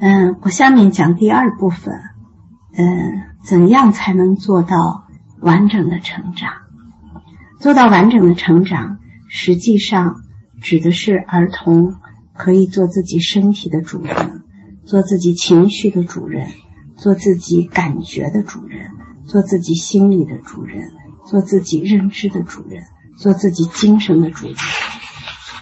[0.00, 1.94] 嗯，我下面讲第二部分，
[2.74, 5.06] 嗯，怎样才能做到
[5.40, 6.50] 完整的成长？
[7.60, 10.22] 做到完整的成长，实际上
[10.62, 11.96] 指的是儿童
[12.32, 14.42] 可以做自己身体的主人，
[14.86, 16.48] 做自己情绪的主人，
[16.96, 18.90] 做自己感觉的主人，
[19.26, 20.90] 做自己心理的主人，
[21.26, 22.82] 做自己认知的主人，
[23.18, 24.56] 做自己精神的主人。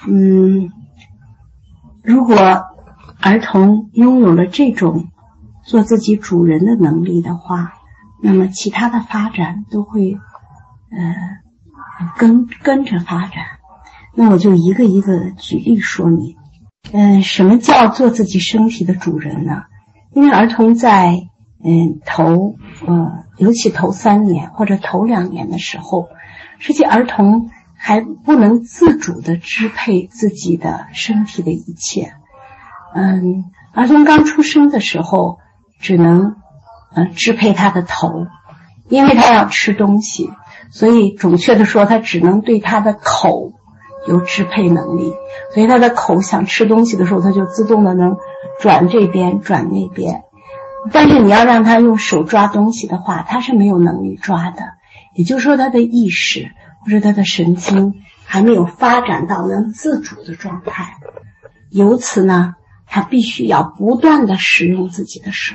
[0.07, 0.70] 嗯，
[2.05, 2.36] 如果
[3.21, 5.09] 儿童拥有了这种
[5.64, 7.75] 做自己主人的能力的话，
[8.22, 10.18] 那么其他的发展都会
[10.91, 11.14] 呃
[12.17, 13.44] 跟跟着发展。
[14.14, 16.36] 那我就一个一个举例说明。
[16.93, 19.64] 嗯，什么叫做自己身体的主人呢？
[20.13, 21.29] 因为儿童在
[21.63, 26.08] 嗯头呃尤其头三年或者头两年的时候，
[26.58, 32.14] 实际儿童还不能自主的支配自己的身体的一切。
[32.95, 35.39] 嗯，儿童刚出生的时候，
[35.78, 36.37] 只能
[36.95, 38.27] 呃支配他的头，
[38.89, 40.30] 因为他要吃东西，
[40.70, 43.53] 所以准确的说，他只能对他的口
[44.06, 45.12] 有支配能力。
[45.55, 48.17] 所以他的口想吃东西的时候，他就自动的能
[48.61, 50.23] 转这边转那边。
[50.91, 54.62] 但是你要让他用手抓东西的话，他是没有能力抓的。
[55.14, 56.50] 也就是说，他的意识
[56.84, 60.95] 或者他的神经还没有发展到能自主的状态。
[61.70, 62.55] 由此呢。
[62.91, 65.55] 他必须要不断的使用自己的手，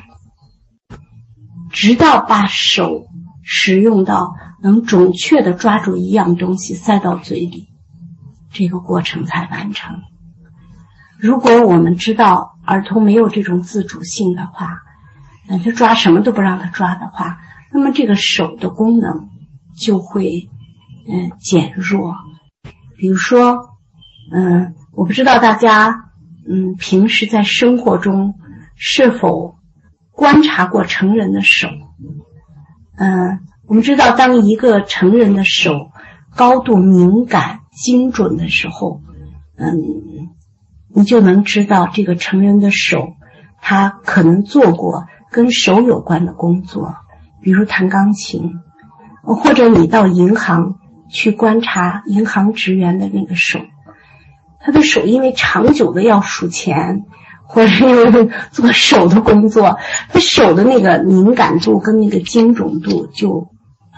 [1.71, 3.07] 直到把手
[3.41, 7.67] 使用到能准确的抓住一样东西塞到嘴里，
[8.51, 10.01] 这个过程才完成。
[11.19, 14.77] 如果我们知道儿童没有这种自主性的话，
[15.47, 17.39] 那他抓什么都不让他抓的话，
[17.71, 19.29] 那么这个手的功能
[19.75, 20.49] 就会
[21.09, 22.15] 嗯减弱。
[22.95, 23.57] 比如说，
[24.31, 26.02] 嗯，我不知道大家。
[26.47, 28.35] 嗯，平时在生活中
[28.75, 29.55] 是否
[30.11, 31.67] 观察过成人的手？
[32.97, 35.91] 嗯，我们知道，当一个成人的手
[36.35, 39.01] 高度敏感、精准的时候，
[39.57, 40.29] 嗯，
[40.93, 43.13] 你就能知道这个成人的手
[43.61, 46.95] 他可能做过跟手有关的工作，
[47.41, 48.59] 比如弹钢琴，
[49.23, 50.75] 或者你到银行
[51.09, 53.59] 去观察银行职员的那个手。
[54.63, 57.03] 他的手因为长久的要数钱，
[57.43, 59.77] 或者因为做手的工作，
[60.09, 63.49] 他手的那个敏感度跟那个精准度就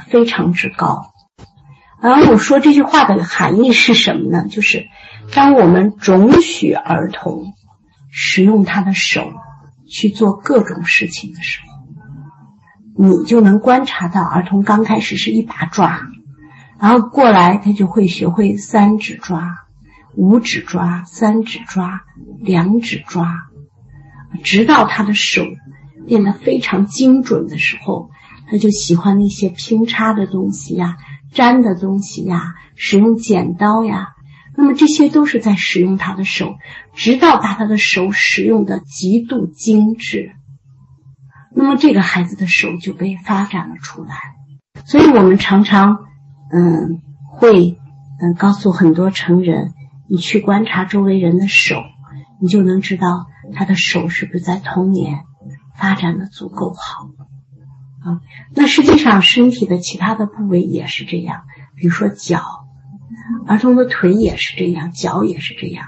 [0.08, 1.12] 非常之高。
[2.02, 4.46] 然后我说这句话的含义是什么呢？
[4.50, 4.86] 就是
[5.34, 7.54] 当我们准许儿童
[8.12, 9.22] 使用他的手
[9.88, 16.02] 去做各种事情的时候，你就能观察到儿童刚开始是一把抓，
[16.80, 19.65] 然后过来他就会学会三指抓。
[20.16, 22.02] 五指抓，三指抓，
[22.40, 23.34] 两指抓，
[24.44, 25.44] 直到他的手
[26.08, 28.10] 变得非常精准的时候，
[28.50, 30.98] 他就喜欢那些拼插的东西呀、
[31.34, 34.10] 粘的东西呀、使用剪刀呀。
[34.58, 36.56] 那么这些都是在使用他的手，
[36.94, 40.32] 直到把他的手使用的极度精致，
[41.54, 44.16] 那么这个孩子的手就被发展了出来。
[44.86, 45.98] 所以我们常常，
[46.54, 47.78] 嗯，会
[48.22, 49.74] 嗯告诉很多成人。
[50.08, 51.84] 你去观察周围人的手，
[52.40, 55.24] 你就能知道他的手是不是在童年
[55.78, 57.10] 发展的足够好
[58.04, 58.22] 啊。
[58.54, 61.44] 那实际上身体的其他的部位也是这样，
[61.76, 62.42] 比如说脚，
[63.48, 65.88] 儿童的腿也是这样，脚也是这样。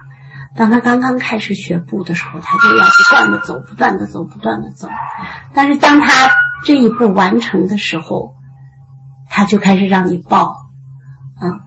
[0.55, 4.89] 当他刚刚开始学步的时候，他就要不断的走，不断的走，不断的走。
[5.53, 6.31] 但是当他
[6.65, 8.33] 这一步完成的时候，
[9.29, 10.55] 他就开始让你抱，
[11.35, 11.61] 啊。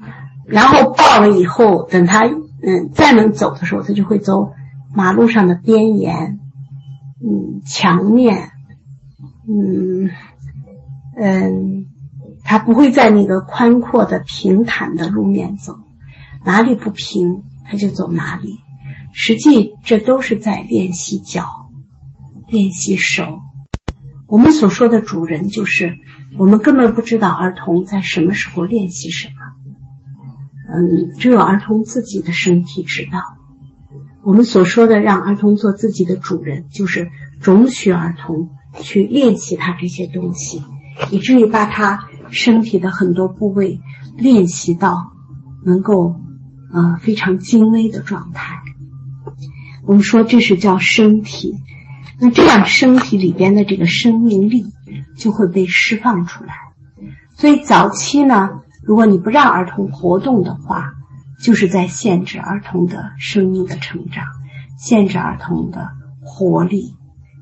[0.47, 2.27] 然后抱了以后，等他
[2.62, 4.53] 嗯再能走的时候，他就会走
[4.94, 6.38] 马路上的边沿，
[7.22, 8.50] 嗯墙面，
[9.48, 10.10] 嗯
[11.16, 11.87] 嗯，
[12.44, 15.78] 他不会在那个宽阔的平坦的路面走，
[16.44, 18.60] 哪里不平他就走哪里。
[19.12, 21.71] 实际这都是在练习脚，
[22.48, 23.41] 练习手。
[24.28, 25.97] 我们所说的主人，就是
[26.39, 29.34] 我们根本不知道儿童在什么时候练习什么。
[30.72, 33.37] 嗯，只有儿童自己的身体知道。
[34.22, 38.51] 我们所说的让儿童做自己的主人，就是准许儿童
[38.81, 40.63] 去练习他这些东西，
[41.11, 43.81] 以至于把他身体的很多部位
[44.17, 45.13] 练习到
[45.65, 46.15] 能够
[46.72, 48.61] 呃非常精微的状态。
[49.87, 51.57] 我们说这是叫身体，
[52.21, 54.67] 那这样身体里边的这个生命力
[55.17, 56.55] 就会被释放出来。
[57.34, 58.61] 所以早期呢。
[58.82, 60.92] 如果你不让儿童活动的话，
[61.42, 64.27] 就是在限制儿童的生命的成长，
[64.78, 65.91] 限制儿童的
[66.22, 66.94] 活力，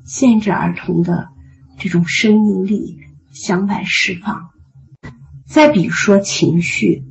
[0.05, 1.29] 限制儿童的
[1.77, 2.97] 这种生命力
[3.31, 4.49] 向外释放。
[5.47, 7.03] 再比如说情绪，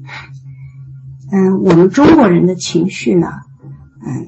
[1.33, 3.33] 嗯，我们中国人的情绪呢，
[4.07, 4.27] 嗯，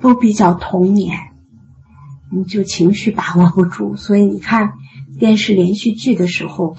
[0.00, 1.16] 都比较童年，
[2.30, 4.72] 你就情绪把握不住，所以你看
[5.18, 6.76] 电视连续剧的时候，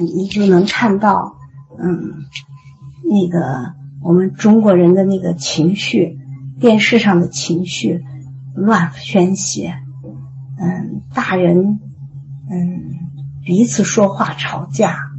[0.00, 1.36] 你你就能看到，
[1.82, 2.24] 嗯，
[3.02, 6.18] 那个我们中国人的那个情绪，
[6.60, 8.04] 电视上的情绪
[8.54, 9.74] 乱宣泄，
[10.58, 11.80] 嗯，大人，
[12.50, 12.82] 嗯，
[13.44, 15.10] 彼此说话吵架。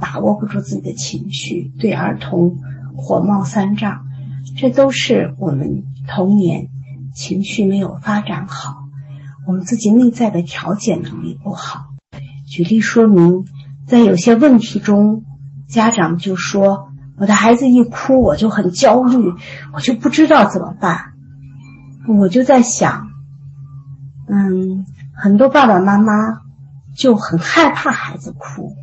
[0.00, 2.56] 把握不住自己的情绪，对儿童
[2.96, 4.06] 火冒三丈，
[4.56, 6.68] 这都是我们童年
[7.14, 8.74] 情绪没有发展好，
[9.46, 11.86] 我们自己内在的调节能力不好。
[12.46, 13.44] 举例说明，
[13.86, 15.24] 在有些问题中，
[15.68, 19.34] 家长就说：“我的孩子一哭，我就很焦虑，
[19.72, 21.12] 我就不知道怎么办。”
[22.08, 23.08] 我就在想，
[24.28, 26.12] 嗯，很多爸爸妈妈
[26.96, 28.76] 就很害怕孩子哭。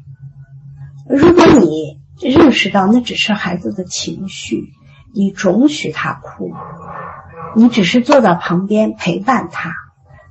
[1.07, 4.73] 如果你认识到那只是孩子的情绪，
[5.13, 6.51] 你准许他哭，
[7.55, 9.73] 你只是坐在旁边陪伴他，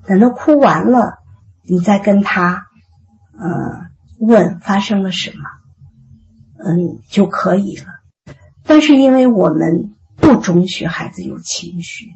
[0.07, 1.19] 等他哭完了，
[1.63, 2.67] 你再跟他，
[3.39, 5.45] 嗯，问发生了什么，
[6.65, 7.87] 嗯，就可以了。
[8.65, 12.13] 但是因为我们不准许孩子有情绪，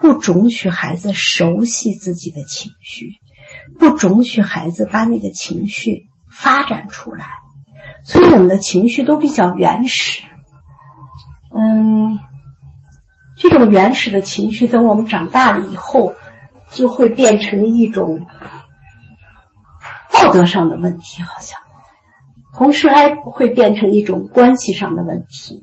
[0.00, 3.16] 不准许孩子熟悉自己的情绪，
[3.78, 7.26] 不准许孩子把那个情绪发展出来。
[8.04, 10.22] 所以我们的情绪都比较原始，
[11.54, 12.18] 嗯，
[13.36, 16.14] 这种原始的情绪，等我们长大了以后，
[16.70, 18.26] 就会变成一种
[20.12, 21.60] 道德上的问题，好像，
[22.52, 25.62] 同时还会变成一种关系上的问题。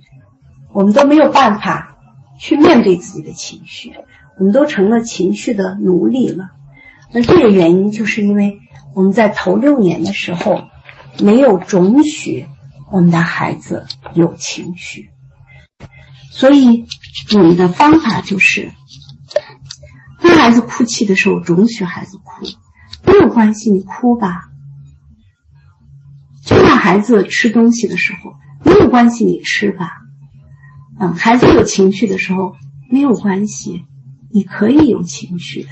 [0.73, 1.97] 我们都没有办法
[2.39, 3.93] 去面对自己的情绪，
[4.37, 6.51] 我们都成了情绪的奴隶了。
[7.11, 8.59] 那这个原因，就是因为
[8.93, 10.61] 我们在头六年的时候。
[11.21, 12.47] 没有准许
[12.91, 15.09] 我们的孩子有情绪，
[16.31, 16.85] 所以
[17.33, 18.71] 我们的方法就是：
[20.21, 22.45] 当孩子哭泣的时候，准许孩子哭，
[23.05, 24.48] 没有关系，你哭吧；
[26.79, 28.33] 孩子吃东西的时候，
[28.63, 29.91] 没有关系，你吃吧。
[30.97, 32.55] 嗯，孩子有情绪的时候，
[32.89, 33.85] 没有关系，
[34.31, 35.69] 你可以有情绪的。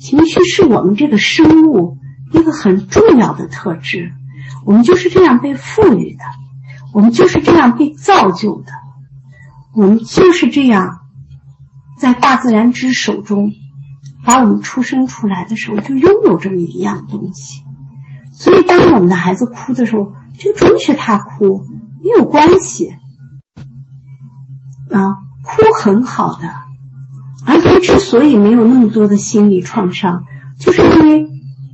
[0.00, 1.96] 情绪是我们这个生物
[2.32, 4.12] 一个很重要的特质。
[4.66, 6.24] 我们就是这样被赋予的，
[6.92, 8.72] 我们就是这样被造就的，
[9.74, 11.00] 我们就是这样
[11.98, 13.52] 在大自然之手中
[14.24, 17.62] 把我们出生出来的时候就拥有这么一样东西。
[18.32, 21.64] 所以，当我们的孩子哭的时候，就准许他哭，
[22.02, 22.94] 没有关系。
[24.90, 26.48] 啊，哭很好的。
[27.46, 30.24] 儿童之所以没有那么多的心理创伤，
[30.58, 31.28] 就是因为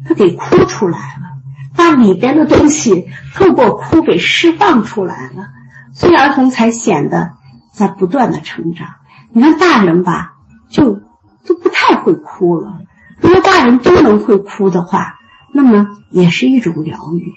[0.06, 1.28] 他给哭出来了。
[1.76, 5.48] 把里边的东西透过哭给释放出来了，
[5.92, 7.32] 所以儿童才显得
[7.72, 8.88] 在不断的成长。
[9.30, 10.32] 你看大人吧，
[10.68, 11.00] 就
[11.46, 12.80] 都不太会哭了。
[13.20, 15.14] 如果大人都能会哭的话，
[15.52, 17.32] 那么也是一种疗愈。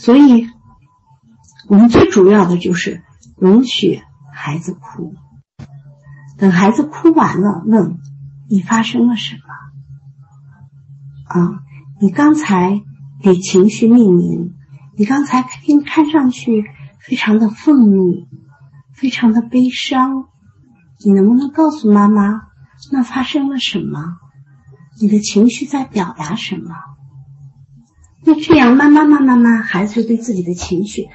[0.00, 0.48] 所以，
[1.68, 3.02] 我们最主要的就是
[3.36, 4.00] 容许
[4.32, 5.14] 孩子哭。
[6.38, 7.98] 等孩子哭完了，问
[8.48, 9.40] 你发生了什么？
[11.40, 11.60] 啊，
[12.00, 12.82] 你刚才。
[13.22, 14.54] 给情绪命名，
[14.96, 16.64] 你刚才听看上去
[17.00, 18.26] 非常的愤怒，
[18.94, 20.24] 非常的悲伤，
[21.04, 22.44] 你能不能告诉妈妈，
[22.90, 24.16] 那发生了什么？
[25.02, 26.74] 你的情绪在表达什么？
[28.24, 31.08] 那这样慢慢慢慢慢，孩子就对自己的情绪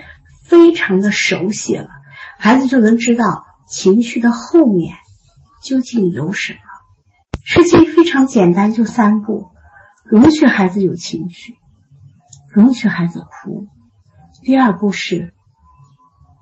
[0.43, 1.89] 非常的熟悉了，
[2.39, 4.95] 孩子就能知道情绪的后面
[5.63, 6.59] 究竟有什么。
[7.43, 9.51] 事情非常简单，就三步：
[10.03, 11.55] 容许孩子有情绪。
[12.49, 13.67] 容许孩子哭。
[14.41, 15.33] 第二步是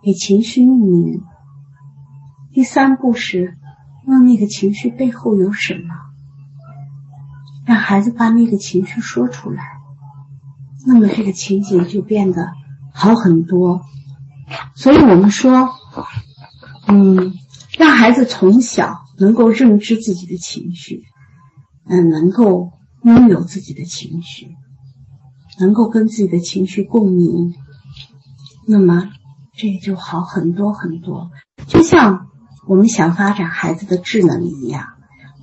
[0.04, 1.24] 给情绪命名。
[2.54, 3.58] 第三步是
[4.06, 5.96] 问那个情绪背后有什么，
[7.66, 9.64] 让孩子把那个情绪说出来。
[10.86, 12.52] 那么这个情景就变得
[12.94, 13.82] 好很多。
[14.76, 15.70] 所以我们说，
[16.88, 17.34] 嗯，
[17.78, 21.04] 让孩子从小能够认知自己的情绪，
[21.88, 22.72] 嗯，能够
[23.04, 24.56] 拥有自己的情绪。
[25.60, 27.54] 能够跟自己的情绪共鸣，
[28.68, 29.12] 那么
[29.56, 31.30] 这也就好很多很多。
[31.68, 32.26] 就像
[32.68, 34.88] 我们想发展孩子的智能一样，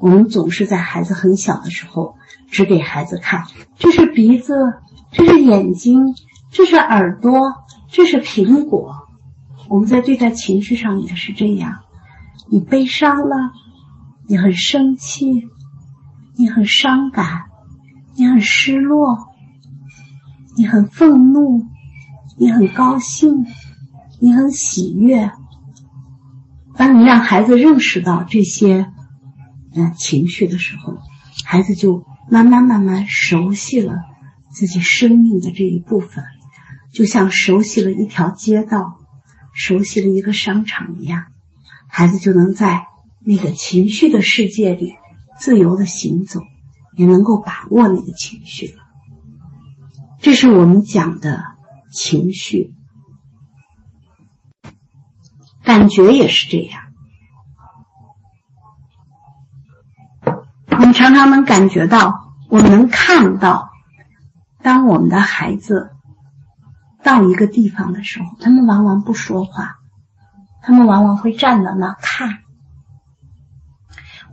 [0.00, 2.16] 我们总是在孩子很小的时候
[2.50, 3.44] 指给孩子看：
[3.78, 4.54] 这是鼻子，
[5.12, 6.14] 这是眼睛，
[6.50, 7.52] 这是耳朵，
[7.90, 8.94] 这是苹果。
[9.68, 11.80] 我们在对待情绪上也是这样：
[12.48, 13.52] 你悲伤了，
[14.26, 15.48] 你很生气，
[16.34, 17.42] 你很伤感，
[18.16, 19.28] 你很失落，
[20.56, 21.66] 你很愤怒，
[22.38, 23.44] 你很高兴，
[24.18, 25.30] 你很喜悦。
[26.74, 28.90] 当你让孩子认识到这些
[29.74, 30.98] 嗯情绪的时候，
[31.44, 33.94] 孩子就慢慢慢慢熟悉了
[34.50, 36.24] 自己生命的这一部分，
[36.92, 38.98] 就像熟悉了一条街道，
[39.52, 41.26] 熟悉了一个商场一样，
[41.88, 42.86] 孩子就能在
[43.24, 44.94] 那个情绪的世界里
[45.38, 46.40] 自由的行走。
[46.96, 48.82] 也能够把握那个情绪了，
[50.18, 51.42] 这是我们讲的
[51.90, 52.74] 情绪，
[55.62, 56.89] 感觉也是这样。
[60.80, 63.68] 我们常常能感觉到，我们能看到，
[64.62, 65.90] 当我们的孩子
[67.02, 69.76] 到一个地方的时候，他们往往不说话，
[70.62, 72.38] 他们往往会站在那看。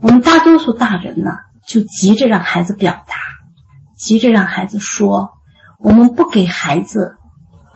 [0.00, 1.32] 我们大多数大人呢？
[1.66, 3.14] 就急着让孩子表达，
[3.94, 5.32] 急着让孩子说，
[5.78, 7.18] 我们不给孩子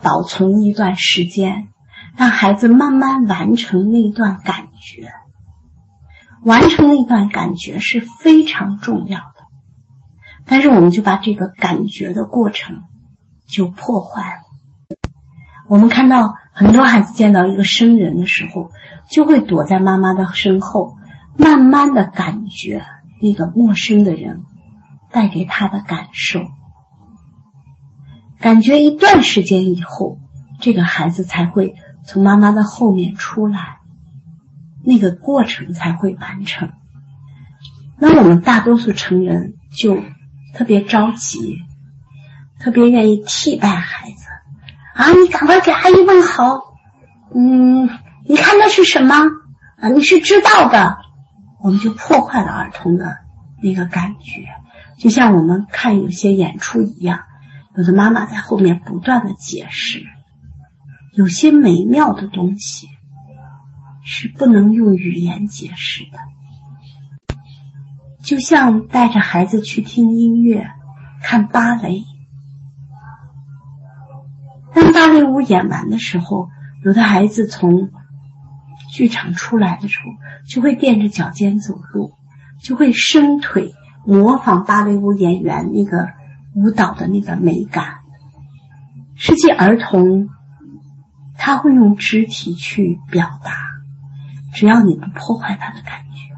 [0.01, 1.67] 保存一段时间，
[2.17, 5.11] 让孩子慢慢完成那段感觉。
[6.43, 9.45] 完成那段感觉是非常重要的，
[10.45, 12.83] 但是我们就把这个感觉的过程
[13.47, 14.97] 就破坏了。
[15.67, 18.71] 我们看到很多孩子见到一个生人的时候，
[19.09, 20.97] 就会躲在妈妈的身后，
[21.37, 22.85] 慢慢的感觉。
[23.21, 24.43] 那个陌生的人
[25.09, 26.41] 带给他的感受，
[28.37, 30.17] 感觉一段时间以后，
[30.59, 33.77] 这个孩子才会从妈妈的后面出来，
[34.83, 36.69] 那个过程才会完成。
[37.97, 39.97] 那我们大多数成人就
[40.53, 41.57] 特别着急，
[42.59, 44.25] 特别愿意替代孩子
[44.93, 45.09] 啊！
[45.11, 46.59] 你赶快给阿姨问好，
[47.33, 47.89] 嗯，
[48.27, 49.15] 你看那是什么
[49.77, 49.89] 啊？
[49.89, 50.97] 你是知道的。
[51.61, 53.19] 我们就破坏了儿童的
[53.61, 54.49] 那个感觉，
[54.99, 57.21] 就像我们看有些演出一样，
[57.77, 60.03] 有的妈妈在后面不断的解释，
[61.13, 62.89] 有些美妙的东西
[64.03, 66.19] 是不能用语言解释的。
[68.23, 70.69] 就像带着孩子去听音乐、
[71.21, 72.03] 看芭蕾，
[74.73, 76.49] 当芭蕾舞演完的时候，
[76.83, 77.89] 有的孩子从。
[78.91, 80.05] 剧场出来的时候，
[80.47, 82.13] 就会垫着脚尖走路，
[82.61, 83.73] 就会伸腿
[84.05, 86.09] 模仿芭蕾舞演员那个
[86.53, 88.01] 舞蹈的那个美感。
[89.15, 90.29] 实际儿童
[91.39, 93.51] 他会用肢体去表达，
[94.53, 96.33] 只要你不破坏他的感觉。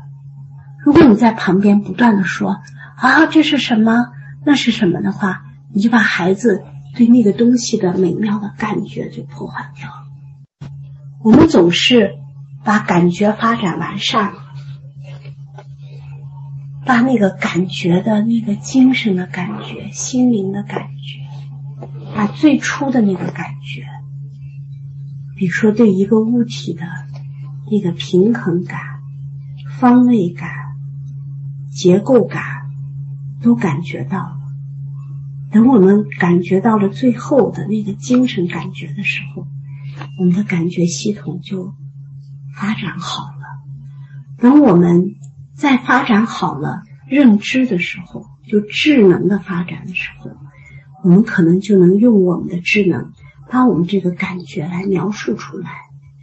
[0.84, 2.62] 如果你在旁边不断的说
[2.96, 4.08] 啊这是什么
[4.46, 5.44] 那是什么的话，
[5.74, 6.64] 你就把孩子
[6.96, 10.70] 对那个东西的美妙的感觉就破坏掉了。
[11.24, 12.16] 我们总是。
[12.66, 14.40] 把感觉发展完善了，
[16.84, 21.20] 把那个感觉的那个精神的感觉、心灵的感觉，
[22.16, 23.86] 把最初的那个感觉，
[25.36, 26.82] 比如说对一个物体的
[27.72, 28.80] 那个平衡感、
[29.80, 30.50] 方位感、
[31.72, 32.44] 结构感，
[33.42, 34.38] 都感觉到了。
[35.52, 39.48] 等我们感觉到了最后的那个精神感觉的时候，
[40.20, 41.74] 我们的感觉系统就。
[42.58, 43.60] 发展好了，
[44.38, 45.16] 等我们
[45.56, 50.32] 在发展好了认知的时候，就智能的发展的时候，
[51.04, 53.12] 我们可能就能用我们的智能，
[53.50, 55.70] 把我们这个感觉来描述出来、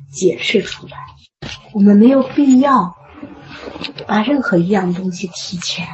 [0.09, 0.97] 解释出来。
[1.73, 2.97] 我们没有必要
[4.07, 5.87] 把任何一样东西提前。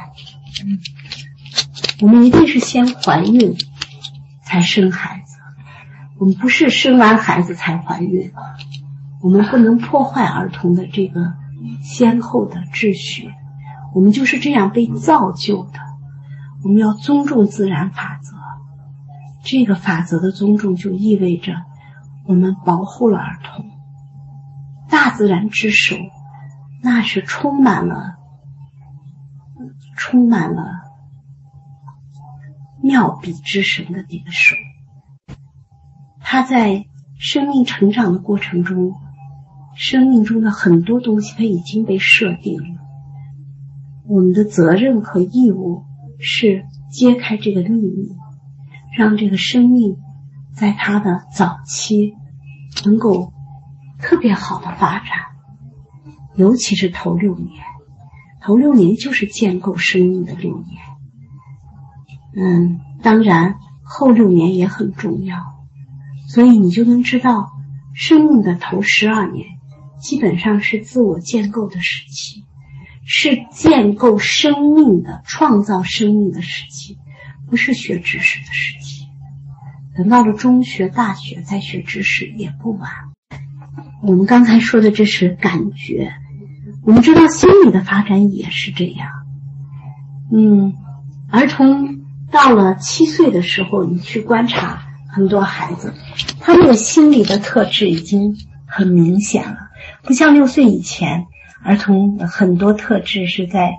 [2.01, 3.55] 我们一定是先怀孕
[4.45, 5.37] 才生孩子，
[6.17, 8.31] 我们不是生完孩子才怀孕。
[9.21, 11.33] 我们不能破坏儿童的这个
[11.83, 13.29] 先后的秩序，
[13.93, 15.79] 我们就是这样被造就的。
[16.63, 18.33] 我们要尊重自然法则，
[19.43, 21.53] 这个法则的尊重就意味着
[22.27, 23.68] 我们保护了儿童。
[24.89, 25.95] 大自然之手，
[26.81, 28.15] 那是充满了、
[29.95, 30.63] 充满了
[32.81, 34.55] 妙笔之神的那个手，
[36.21, 36.85] 他在
[37.19, 38.93] 生命成长的过程中。
[39.75, 42.81] 生命中的很多东西，他已经被设定了。
[44.09, 45.85] 我们的责任和义务
[46.19, 48.13] 是揭开这个秘密，
[48.97, 49.95] 让这个生命
[50.53, 52.13] 在它的早期
[52.83, 53.31] 能够
[53.99, 55.09] 特别好的发展，
[56.35, 57.63] 尤其是头六年。
[58.41, 60.81] 头六年就是建构生命的六年。
[62.35, 65.37] 嗯，当然后六年也很重要，
[66.27, 67.51] 所以你就能知道
[67.93, 69.47] 生命的头十二年。
[69.99, 72.45] 基本上是自我建构的时期，
[73.05, 76.97] 是建构生命的、创造生命的时期，
[77.49, 79.05] 不是学知识的时期。
[79.97, 83.08] 等到了中学、大学再学知识也不晚。
[84.01, 86.13] 我们刚才说的这是感觉，
[86.83, 89.09] 我们知道心理的发展也是这样。
[90.31, 90.73] 嗯，
[91.29, 91.99] 儿童
[92.31, 95.93] 到了七岁的时候，你去观察很多孩子，
[96.39, 99.57] 他那个心理的特质已经很明显了，
[100.03, 101.25] 不像六岁以前，
[101.63, 103.73] 儿童很多特质是在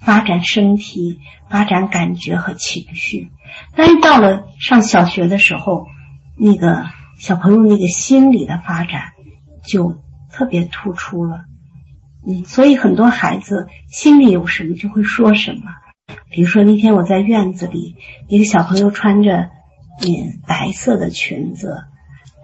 [0.00, 1.18] 发展身体、
[1.50, 3.30] 发展感觉和情绪。
[3.74, 5.86] 但是到了上小学的时候，
[6.36, 6.86] 那个
[7.18, 9.12] 小朋友那个心理的发展
[9.66, 11.44] 就特别突出了，
[12.26, 15.62] 嗯，所以很多孩子心里有什么就会说什么。
[16.30, 17.96] 比如说那天我在院子里，
[18.28, 19.50] 一个小朋友穿着
[20.00, 21.84] 嗯白色的裙子，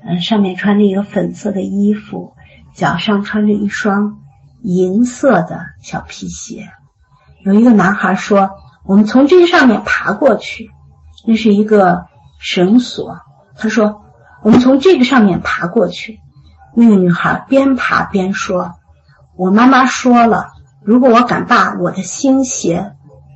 [0.04, 2.34] 嗯，上面穿着一个粉色的衣服，
[2.74, 4.18] 脚上穿着一双
[4.62, 6.68] 银色的小皮鞋。
[7.44, 8.50] 有一个男孩说
[8.86, 10.70] ：“我们从这个上面爬过去。”
[11.26, 12.06] 那是一个
[12.40, 13.18] 绳索。
[13.56, 14.02] 他说
[14.42, 16.18] ：“我们从这个上面爬过去。”
[16.74, 18.72] 那个女孩边爬边说
[19.36, 20.48] ：“我妈妈说了，
[20.82, 22.92] 如果我敢把我的新鞋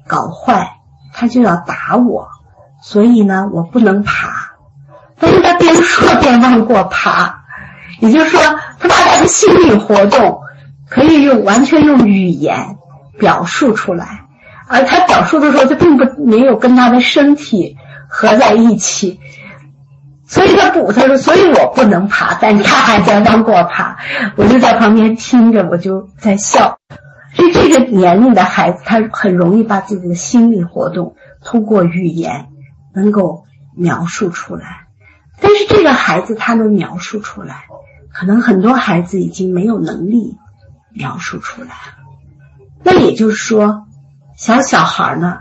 [0.07, 0.78] 搞坏，
[1.12, 2.28] 她就要打我。
[2.83, 4.52] 所以呢，我不能爬。”
[5.19, 7.43] 但是他边说边往过爬，
[8.00, 8.40] 也就是说，
[8.78, 10.40] 他把他的心理活动
[10.90, 12.76] 可以用完全用语言
[13.19, 14.25] 表述出来。
[14.69, 17.78] 而他表述的时候，他并不没有跟他的身体
[18.09, 19.19] 合在一起，
[20.26, 23.97] 所以他补他说：“所以我不能爬，但他还在往过爬。”
[24.37, 26.78] 我就在旁边听着，我就在笑。
[27.35, 31.14] 所以这个年龄的孩子，他很容易把自己的心理活动
[31.45, 32.49] 通过语言
[32.95, 33.45] 能够
[33.76, 34.87] 描述出来。
[35.40, 37.66] 但是这个孩子他能描述出来，
[38.12, 40.37] 可能很多孩子已经没有能力
[40.92, 41.71] 描述出来。
[42.83, 43.83] 那也就是说。
[44.38, 45.38] 小小孩呢，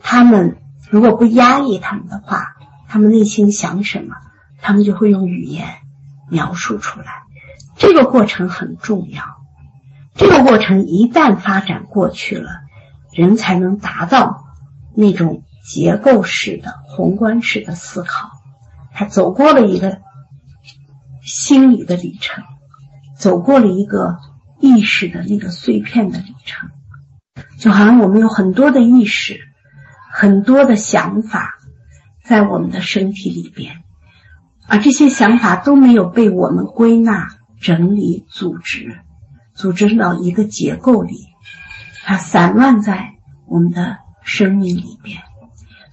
[0.00, 0.58] 他们
[0.90, 2.54] 如果不压抑他们的话，
[2.88, 4.16] 他们内心想什么，
[4.60, 5.66] 他们就会用语言
[6.30, 7.22] 描述出来。
[7.76, 9.22] 这个过程很重要。
[10.14, 12.50] 这个过程一旦发展过去了，
[13.12, 14.44] 人才能达到
[14.96, 18.30] 那种结构式的、宏观式的思考。
[18.92, 19.98] 他走过了一个
[21.22, 22.42] 心理的里程，
[23.16, 24.18] 走过了一个
[24.58, 26.70] 意识的那个碎片的里程。
[27.60, 29.40] 就好像我们有很多的意识，
[30.10, 31.57] 很多的想法，
[32.28, 33.82] 在我们的身体里边，
[34.66, 38.98] 而这些想法都没有被我们归纳、整理、组织，
[39.54, 41.16] 组织到一个结构里，
[42.04, 43.14] 它散乱在
[43.46, 45.22] 我们的生命里边。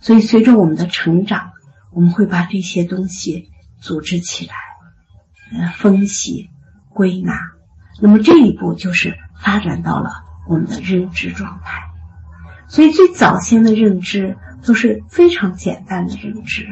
[0.01, 1.53] 所以，随着我们的成长，
[1.93, 4.53] 我们会把这些东西组织起来，
[5.57, 6.49] 呃，分析、
[6.89, 7.39] 归纳。
[8.01, 10.25] 那么这一步就是发展到了。
[10.47, 11.81] 我们的认知状态，
[12.67, 16.67] 所以最早先的认知都是非常简单的认知，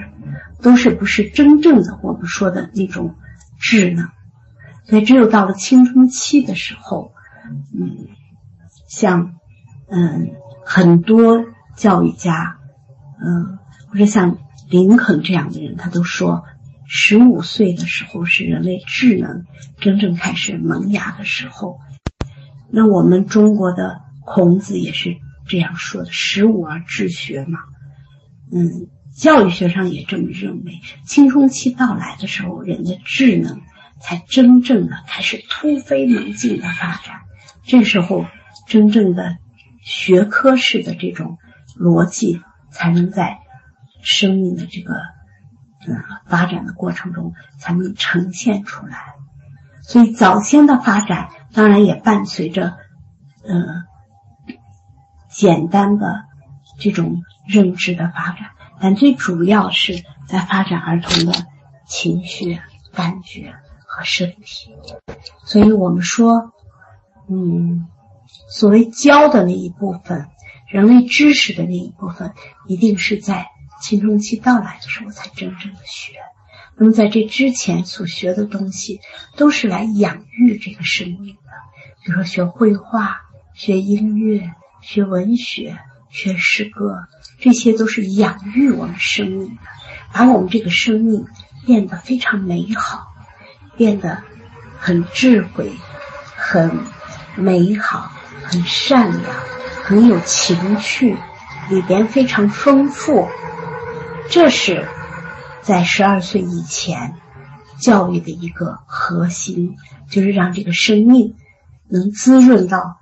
[0.61, 3.15] 都是不是真正的我们说的那种
[3.59, 4.09] 智能。
[4.85, 7.13] 所以只有到了青春期的时候，
[7.73, 8.07] 嗯，
[8.89, 9.35] 像
[9.89, 10.31] 嗯
[10.65, 11.45] 很多
[11.77, 12.57] 教育家，
[13.23, 14.37] 嗯或者像
[14.69, 16.43] 林肯这样的人，他都说，
[16.87, 19.45] 十五岁的时候是人类智能
[19.79, 21.79] 真正开始萌芽的时候。
[22.71, 25.15] 那我们中国的孔子也是
[25.47, 27.59] 这样说的：“十五而志学嘛。”
[28.53, 30.79] 嗯，教育学上也这么认为。
[31.05, 33.61] 青春期到来的时候，人的智能
[33.99, 37.21] 才真正的开始突飞猛进的发展。
[37.63, 38.25] 这时候，
[38.67, 39.37] 真正的
[39.81, 41.37] 学科式的这种
[41.77, 43.39] 逻辑才能在
[44.01, 44.93] 生命的这个
[45.87, 49.13] 嗯发展的过程中才能呈现出来。
[49.81, 51.29] 所以，早先的发展。
[51.55, 52.77] 当然也伴随着，
[53.47, 53.83] 嗯，
[55.29, 56.23] 简单的
[56.83, 61.31] 这种认知的发展，但最主要是在发展儿童的
[61.87, 62.59] 情绪、
[62.91, 63.53] 感觉
[63.85, 64.75] 和身体。
[65.45, 66.51] 所以我们说，
[67.29, 67.87] 嗯，
[68.49, 70.27] 所谓教的那一部分，
[70.67, 72.33] 人类知识的那一部分，
[72.67, 73.47] 一定是在
[73.81, 76.15] 青春期到来的时候才真正的学。
[76.75, 78.99] 那么在这之前所学的东西，
[79.37, 81.51] 都是来养育这个生命的。
[82.03, 83.21] 比如说学绘画、
[83.53, 85.77] 学音乐、学文学、
[86.13, 87.07] 学诗歌，
[87.39, 89.61] 这些都是养育我们生命的，
[90.13, 91.25] 把我们这个生命
[91.65, 93.07] 变得非常美好，
[93.75, 94.23] 变得
[94.77, 95.73] 很智慧、
[96.35, 96.79] 很
[97.35, 98.11] 美好、
[98.43, 99.35] 很善良、
[99.83, 101.17] 很有情趣，
[101.71, 103.27] 里边非常丰富。
[104.29, 104.87] 这是
[105.63, 107.15] 在十二岁以前
[107.79, 109.77] 教育的一个核心，
[110.09, 111.35] 就是让这个生命。
[111.89, 112.97] 能滋润到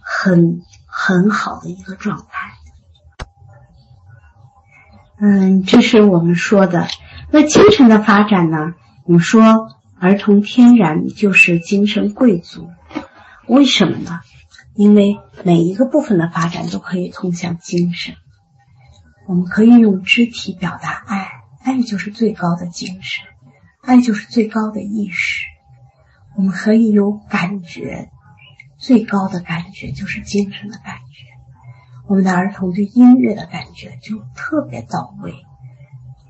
[0.00, 0.62] 很
[0.94, 2.52] 很好的一个状态。
[5.18, 6.86] 嗯，这是我们说的。
[7.30, 8.74] 那精神的发展呢？
[9.04, 12.68] 我们说儿童天然就是精神贵族，
[13.48, 14.20] 为什么呢？
[14.74, 18.14] 因为每一个部分的发展都可以通向精神。
[19.26, 21.30] 我们可以用肢体表达爱，
[21.64, 23.24] 爱就是最高的精神，
[23.80, 25.46] 爱就是最高的意识。
[26.36, 28.10] 我们可以有感觉，
[28.82, 31.24] 最高的感觉就是精神的感觉。
[32.08, 35.32] 我们的儿童对音乐的感觉就特别到位，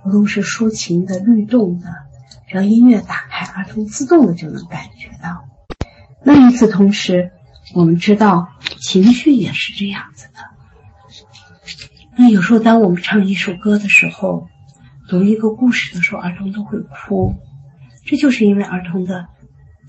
[0.04, 1.88] 无论是抒情的、律动的，
[2.50, 5.48] 只要音乐打开，儿童自动的就能感觉到。
[6.22, 7.32] 那与此同时，
[7.74, 8.48] 我们知道
[8.82, 10.40] 情绪也是这样子的。
[12.18, 14.46] 那有时候，当我们唱一首歌的时候，
[15.08, 17.34] 读一个故事的时候，儿童都会哭，
[18.04, 19.26] 这就是因为儿童的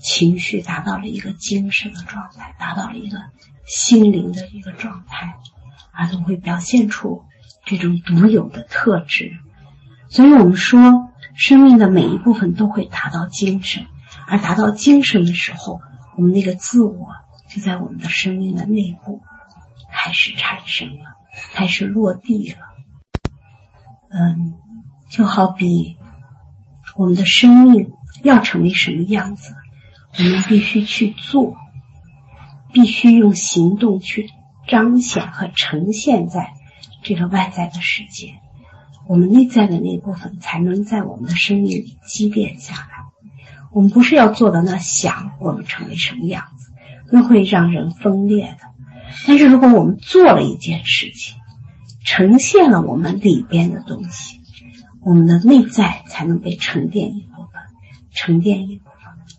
[0.04, 3.18] 情绪达到了一个精神的状态，达到了一个
[3.64, 5.34] 心灵的一个状态。
[5.92, 7.24] 儿童会表现出
[7.64, 9.32] 这种独有的特质，
[10.10, 13.86] 所以我们说，生命的每一部分都会达到精神，
[14.26, 15.80] 而达到精神的时候，
[16.16, 17.08] 我们那个自我
[17.48, 19.22] 就在我们的生命的内部
[19.90, 21.14] 开始产生了，
[21.54, 22.58] 开始落地了。
[24.10, 24.52] 嗯，
[25.08, 25.96] 就好比
[26.94, 27.90] 我们的生命
[28.22, 29.54] 要成为什么样子，
[30.18, 31.56] 我们必须去做，
[32.72, 34.30] 必须用行动去。
[34.66, 36.54] 彰显和呈现在
[37.02, 38.36] 这个外在的世界，
[39.06, 42.88] 我们内在的那部分才能在我们的生命里积淀下来。
[43.72, 46.72] 我们不是要做到那想我们成为什么样子，
[47.12, 48.60] 那会让人分裂的。
[49.26, 51.36] 但是如果我们做了一件事情，
[52.02, 54.40] 呈现了我们里边的东西，
[55.02, 57.60] 我们的内在才能被沉淀一部分，
[58.14, 58.93] 沉淀一部分，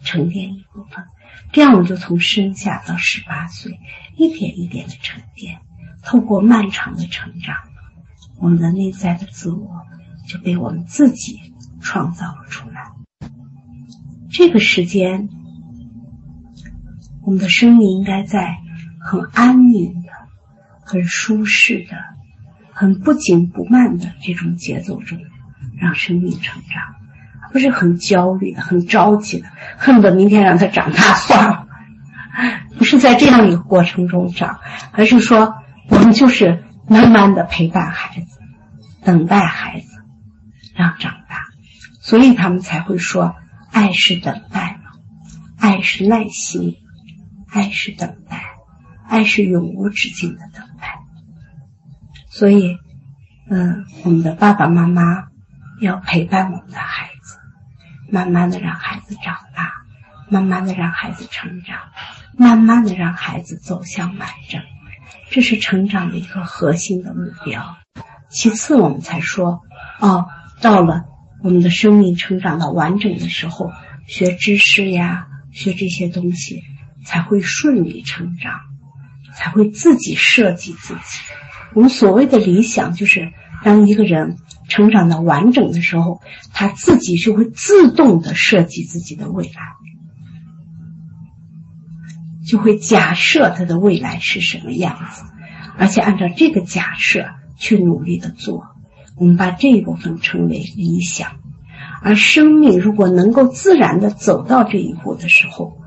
[0.05, 1.03] 沉淀一部分。
[1.51, 3.77] 这样，我们就从生下到十八岁。
[4.15, 5.59] 一点一点的沉淀，
[6.01, 7.57] 透过漫长的成长，
[8.37, 9.81] 我们的内在的自我
[10.25, 12.93] 就被我们自己创造了出来。
[14.29, 15.27] 这个时间，
[17.23, 18.57] 我们的生命应该在
[19.01, 20.09] 很安宁的、
[20.85, 21.97] 很舒适的、
[22.71, 25.19] 很不紧不慢的这种节奏中，
[25.77, 26.95] 让生命成长，
[27.55, 31.65] 不是很焦虑的、很着急的，恨不得明天让他长大算了。
[32.77, 34.59] 不是在这样一个过程中长，
[34.91, 35.55] 而是说
[35.87, 38.39] 我们就是慢慢的陪伴孩子，
[39.05, 40.03] 等待孩子
[40.75, 41.45] 让长大，
[42.01, 43.33] 所以他们才会说
[43.71, 44.77] 爱是等待，
[45.57, 46.75] 爱是耐心，
[47.49, 48.43] 爱是等待，
[49.07, 50.99] 爱是永无止境的等待。
[52.27, 52.75] 所以，
[53.49, 55.27] 嗯，我们的爸爸妈妈
[55.79, 56.94] 要陪伴我们的孩，
[58.09, 59.73] 慢慢的让孩子长大，
[60.29, 61.77] 慢慢的让孩子成长。
[62.37, 64.61] 慢慢的让孩子走向完整，
[65.31, 67.77] 这是成长的一个核心的目标。
[68.27, 69.61] 其次，我们才说，
[70.01, 70.27] 哦，
[70.59, 71.05] 到了
[71.41, 73.71] 我们的生命成长到完整的时候，
[74.05, 76.61] 学知识呀，学这些东西
[77.05, 78.59] 才会顺利成长，
[79.33, 81.19] 才会自己设计自己。
[81.73, 83.31] 我们所谓的理想，就是
[83.63, 84.35] 当一个人
[84.67, 86.21] 成长到完整的时候，
[86.53, 89.51] 他自己就会自动的设计自己的未来。
[92.47, 95.23] 就会假设他的未来是什么样子，
[95.77, 97.25] 而且按照这个假设
[97.57, 98.65] 去努力的做。
[99.17, 101.37] 我们把这一部分称为理想，
[102.01, 105.77] 而生命如果能够自然的走到这一步的时候，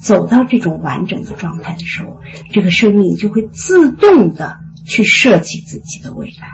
[0.00, 2.20] 走到这种完整的状态的时候，
[2.52, 6.48] 这个生命就会自动的去设计自己的未来，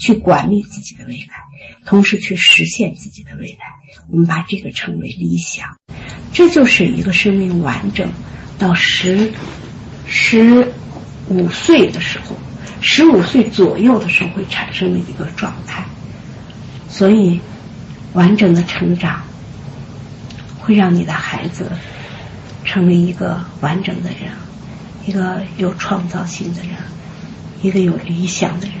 [0.00, 1.44] 去管理自己的未来，
[1.84, 3.66] 同时去实现自己的未来。
[4.08, 5.76] 我们把这个称为理想，
[6.32, 8.10] 这就是一个生命完整。
[8.58, 9.32] 到十
[10.06, 10.72] 十
[11.28, 12.34] 五岁的时候，
[12.80, 15.84] 十五岁左右的时候会产生的一个状态，
[16.88, 17.40] 所以
[18.14, 19.22] 完整的成长
[20.58, 21.70] 会让你的孩子
[22.64, 24.32] 成为一个完整的人，
[25.06, 26.72] 一个有创造性的人，
[27.62, 28.76] 一个有理想的人，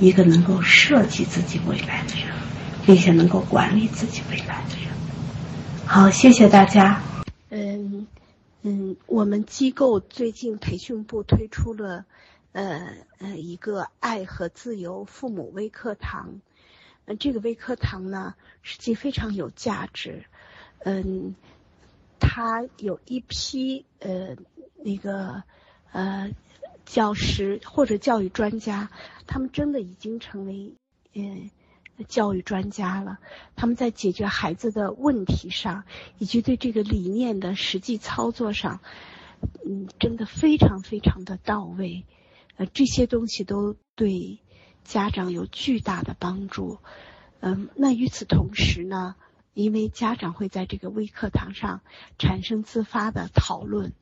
[0.00, 2.32] 一个能够设计自己未来的人，
[2.86, 4.88] 并且能够管理自己未来的人。
[5.86, 7.02] 好，谢谢大家。
[7.50, 8.06] 嗯。
[8.62, 12.04] 嗯，我们机构最近培训部推出了，
[12.50, 16.40] 呃呃，一个爱和自由父母微课堂。
[17.04, 20.24] 嗯，这个微课堂呢，实际非常有价值。
[20.80, 21.36] 嗯，
[22.18, 24.34] 他有一批呃
[24.82, 25.44] 那个
[25.92, 26.28] 呃
[26.88, 28.90] 教师或者教育专家，
[29.26, 30.74] 他们真的已经成为
[31.14, 31.50] 嗯。
[32.06, 33.18] 教育专家了，
[33.56, 35.82] 他们在解决孩子的问题上，
[36.20, 38.78] 以及对这个理念的实际操作上，
[39.66, 42.04] 嗯，真的非常非常的到位。
[42.56, 44.38] 呃，这些东西都对
[44.84, 46.78] 家长有巨大的帮助。
[47.40, 49.16] 嗯，那与此同时呢，
[49.52, 51.80] 因为家长会在这个微课堂上
[52.16, 53.92] 产生自发的讨论，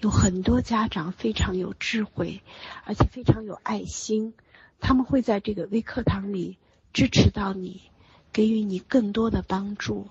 [0.00, 2.42] 有很多家长非常有智慧，
[2.84, 4.34] 而且非常有爱心，
[4.80, 6.58] 他们会在这个微课堂里
[6.92, 7.82] 支持到你，
[8.32, 10.08] 给予你更多的帮助。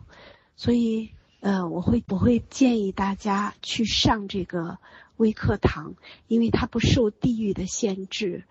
[0.56, 4.78] 所以，呃，我会我会建议大家去上这个
[5.17, 5.95] 微课堂，
[6.28, 8.45] 因为它不受地域的限制，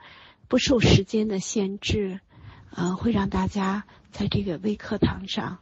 [0.48, 2.20] 不受时间的限制，
[2.70, 3.85] 呃，会让大家。
[4.11, 5.59] 在这个微课堂上，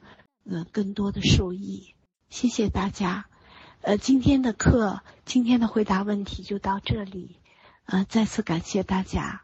[0.49, 1.95] 呃，更多的受益。
[2.31, 3.27] 谢谢大家。
[3.87, 7.37] 呃，今天的课，今天的回答问题就到这里。
[7.85, 9.43] 呃，再次感谢大家，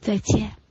[0.00, 0.63] 再见。